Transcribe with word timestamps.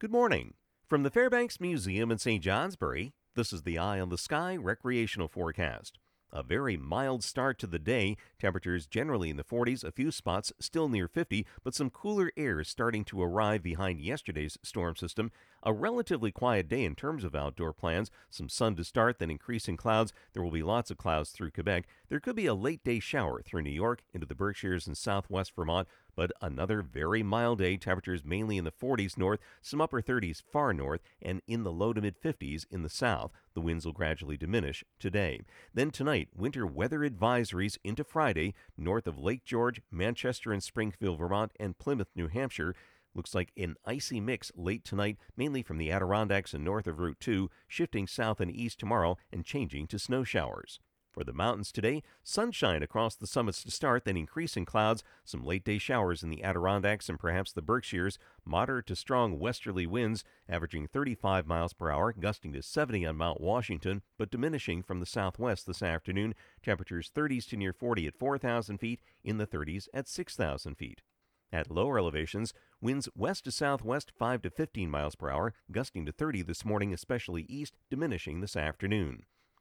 Good 0.00 0.12
morning. 0.12 0.54
From 0.86 1.02
the 1.02 1.10
Fairbanks 1.10 1.60
Museum 1.60 2.12
in 2.12 2.18
St. 2.18 2.40
Johnsbury, 2.40 3.14
this 3.34 3.52
is 3.52 3.62
the 3.62 3.78
Eye 3.78 3.98
on 3.98 4.10
the 4.10 4.16
Sky 4.16 4.54
recreational 4.54 5.26
forecast. 5.26 5.98
A 6.30 6.44
very 6.44 6.76
mild 6.76 7.24
start 7.24 7.58
to 7.58 7.66
the 7.66 7.80
day. 7.80 8.16
Temperatures 8.38 8.86
generally 8.86 9.28
in 9.28 9.36
the 9.36 9.42
40s, 9.42 9.82
a 9.82 9.90
few 9.90 10.12
spots 10.12 10.52
still 10.60 10.88
near 10.88 11.08
50, 11.08 11.46
but 11.64 11.74
some 11.74 11.90
cooler 11.90 12.30
air 12.36 12.62
starting 12.62 13.04
to 13.06 13.20
arrive 13.20 13.62
behind 13.62 14.00
yesterday's 14.00 14.56
storm 14.62 14.94
system. 14.94 15.32
A 15.64 15.72
relatively 15.72 16.30
quiet 16.30 16.68
day 16.68 16.84
in 16.84 16.94
terms 16.94 17.24
of 17.24 17.34
outdoor 17.34 17.72
plans. 17.72 18.10
Some 18.30 18.48
sun 18.48 18.76
to 18.76 18.84
start, 18.84 19.18
then 19.18 19.30
increasing 19.30 19.76
clouds. 19.76 20.12
There 20.32 20.42
will 20.42 20.52
be 20.52 20.62
lots 20.62 20.92
of 20.92 20.98
clouds 20.98 21.30
through 21.30 21.50
Quebec. 21.50 21.86
There 22.08 22.20
could 22.20 22.36
be 22.36 22.46
a 22.46 22.54
late 22.54 22.84
day 22.84 23.00
shower 23.00 23.42
through 23.42 23.62
New 23.62 23.70
York 23.70 24.02
into 24.12 24.26
the 24.26 24.36
Berkshires 24.36 24.86
and 24.86 24.96
southwest 24.96 25.56
Vermont, 25.56 25.88
but 26.18 26.32
another 26.42 26.82
very 26.82 27.22
mild 27.22 27.60
day. 27.60 27.76
Temperatures 27.76 28.24
mainly 28.24 28.56
in 28.56 28.64
the 28.64 28.72
40s 28.72 29.16
north, 29.16 29.38
some 29.62 29.80
upper 29.80 30.02
30s 30.02 30.42
far 30.42 30.74
north, 30.74 31.00
and 31.22 31.40
in 31.46 31.62
the 31.62 31.70
low 31.70 31.92
to 31.92 32.00
mid 32.00 32.20
50s 32.20 32.66
in 32.72 32.82
the 32.82 32.88
south. 32.88 33.30
The 33.54 33.60
winds 33.60 33.86
will 33.86 33.92
gradually 33.92 34.36
diminish 34.36 34.82
today. 34.98 35.42
Then 35.72 35.92
tonight, 35.92 36.30
winter 36.34 36.66
weather 36.66 37.08
advisories 37.08 37.78
into 37.84 38.02
Friday 38.02 38.54
north 38.76 39.06
of 39.06 39.16
Lake 39.16 39.44
George, 39.44 39.80
Manchester 39.92 40.52
and 40.52 40.60
Springfield, 40.60 41.20
Vermont, 41.20 41.52
and 41.60 41.78
Plymouth, 41.78 42.08
New 42.16 42.26
Hampshire. 42.26 42.74
Looks 43.14 43.32
like 43.32 43.52
an 43.56 43.76
icy 43.86 44.20
mix 44.20 44.50
late 44.56 44.84
tonight, 44.84 45.18
mainly 45.36 45.62
from 45.62 45.78
the 45.78 45.92
Adirondacks 45.92 46.52
and 46.52 46.64
north 46.64 46.88
of 46.88 46.98
Route 46.98 47.20
2, 47.20 47.48
shifting 47.68 48.08
south 48.08 48.40
and 48.40 48.50
east 48.50 48.80
tomorrow 48.80 49.18
and 49.32 49.44
changing 49.44 49.86
to 49.86 50.00
snow 50.00 50.24
showers. 50.24 50.80
For 51.10 51.24
the 51.24 51.32
mountains 51.32 51.72
today, 51.72 52.02
sunshine 52.22 52.82
across 52.82 53.16
the 53.16 53.26
summits 53.26 53.64
to 53.64 53.70
start, 53.70 54.04
then 54.04 54.16
increasing 54.16 54.64
clouds, 54.64 55.02
some 55.24 55.44
late 55.44 55.64
day 55.64 55.78
showers 55.78 56.22
in 56.22 56.28
the 56.28 56.44
Adirondacks 56.44 57.08
and 57.08 57.18
perhaps 57.18 57.50
the 57.50 57.62
Berkshires, 57.62 58.18
moderate 58.44 58.86
to 58.86 58.96
strong 58.96 59.38
westerly 59.38 59.86
winds 59.86 60.22
averaging 60.48 60.86
35 60.86 61.46
miles 61.46 61.72
per 61.72 61.90
hour, 61.90 62.12
gusting 62.12 62.52
to 62.52 62.62
70 62.62 63.06
on 63.06 63.16
Mount 63.16 63.40
Washington, 63.40 64.02
but 64.18 64.30
diminishing 64.30 64.82
from 64.82 65.00
the 65.00 65.06
southwest 65.06 65.66
this 65.66 65.82
afternoon. 65.82 66.34
Temperatures 66.62 67.10
30s 67.14 67.48
to 67.48 67.56
near 67.56 67.72
40 67.72 68.06
at 68.06 68.18
4,000 68.18 68.78
feet, 68.78 69.00
in 69.24 69.38
the 69.38 69.46
30s 69.46 69.88
at 69.94 70.08
6,000 70.08 70.74
feet. 70.76 71.02
At 71.50 71.70
lower 71.70 71.98
elevations, 71.98 72.52
winds 72.80 73.08
west 73.16 73.44
to 73.44 73.50
southwest 73.50 74.12
5 74.18 74.42
to 74.42 74.50
15 74.50 74.90
miles 74.90 75.14
per 75.14 75.30
hour, 75.30 75.54
gusting 75.72 76.04
to 76.04 76.12
30 76.12 76.42
this 76.42 76.64
morning, 76.64 76.92
especially 76.92 77.46
east, 77.48 77.78
diminishing 77.90 78.40
this 78.40 78.56
afternoon. 78.56 79.24